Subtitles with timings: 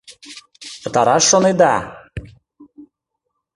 [0.81, 1.73] Пытараш шонеда!